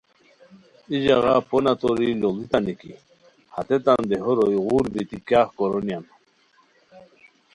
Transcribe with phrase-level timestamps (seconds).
[0.89, 2.91] ای ژاغا پونہ توری لوڑتانی کی
[3.53, 6.03] ہتیتان دیہو روئے غول بیتی کیاغ کورونیان